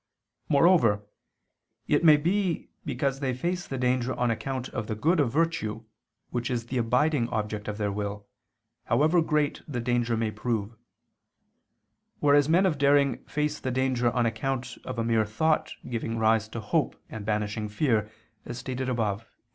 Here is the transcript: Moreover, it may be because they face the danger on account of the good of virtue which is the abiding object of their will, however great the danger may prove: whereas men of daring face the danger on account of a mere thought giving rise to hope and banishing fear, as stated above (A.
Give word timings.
Moreover, 0.49 1.03
it 1.87 2.03
may 2.03 2.17
be 2.17 2.71
because 2.83 3.19
they 3.19 3.35
face 3.35 3.67
the 3.67 3.77
danger 3.77 4.15
on 4.15 4.31
account 4.31 4.67
of 4.69 4.87
the 4.87 4.95
good 4.95 5.19
of 5.19 5.31
virtue 5.31 5.83
which 6.31 6.49
is 6.49 6.65
the 6.65 6.79
abiding 6.79 7.29
object 7.29 7.67
of 7.67 7.77
their 7.77 7.91
will, 7.91 8.25
however 8.85 9.21
great 9.21 9.61
the 9.67 9.79
danger 9.79 10.17
may 10.17 10.31
prove: 10.31 10.75
whereas 12.19 12.49
men 12.49 12.65
of 12.65 12.79
daring 12.79 13.23
face 13.25 13.59
the 13.59 13.69
danger 13.69 14.09
on 14.09 14.25
account 14.25 14.75
of 14.85 14.97
a 14.97 15.03
mere 15.03 15.23
thought 15.27 15.73
giving 15.87 16.17
rise 16.17 16.47
to 16.47 16.59
hope 16.59 16.95
and 17.07 17.23
banishing 17.23 17.69
fear, 17.69 18.09
as 18.43 18.57
stated 18.57 18.89
above 18.89 19.21
(A. 19.21 19.25